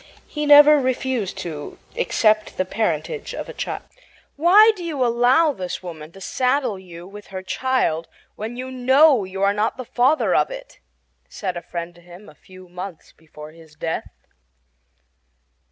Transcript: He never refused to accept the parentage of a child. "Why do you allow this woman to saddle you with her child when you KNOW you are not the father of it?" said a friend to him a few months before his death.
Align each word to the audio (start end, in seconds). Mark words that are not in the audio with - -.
He 0.25 0.47
never 0.47 0.79
refused 0.79 1.37
to 1.37 1.77
accept 1.95 2.57
the 2.57 2.65
parentage 2.65 3.35
of 3.35 3.47
a 3.47 3.53
child. 3.53 3.83
"Why 4.35 4.71
do 4.75 4.83
you 4.83 5.05
allow 5.05 5.53
this 5.53 5.83
woman 5.83 6.11
to 6.13 6.19
saddle 6.19 6.79
you 6.79 7.05
with 7.07 7.27
her 7.27 7.43
child 7.43 8.07
when 8.35 8.57
you 8.57 8.71
KNOW 8.71 9.25
you 9.25 9.43
are 9.43 9.53
not 9.53 9.77
the 9.77 9.85
father 9.85 10.33
of 10.33 10.49
it?" 10.49 10.79
said 11.29 11.55
a 11.55 11.61
friend 11.61 11.93
to 11.93 12.01
him 12.01 12.27
a 12.29 12.33
few 12.33 12.67
months 12.67 13.11
before 13.15 13.51
his 13.51 13.75
death. 13.75 14.09